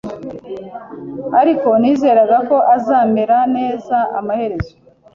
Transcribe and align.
Ariko 1.41 1.69
nizeraga 1.81 2.37
ko 2.49 2.57
uzamera 2.75 3.37
neza 3.55 3.97
amaherezo; 4.19 4.73